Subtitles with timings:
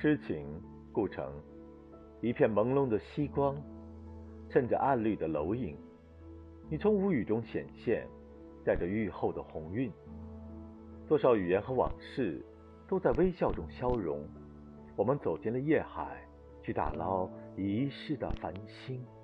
[0.00, 0.46] 痴情，
[0.92, 1.30] 故城，
[2.22, 3.54] 一片朦胧的夕光，
[4.48, 5.76] 衬着暗绿的楼影，
[6.70, 8.08] 你从无语中显现，
[8.64, 9.92] 带着愈后的红晕。
[11.06, 12.42] 多少语言和往事，
[12.88, 14.26] 都在微笑中消融。
[14.96, 16.26] 我们走进了夜海，
[16.62, 19.04] 去打捞遗失的繁星。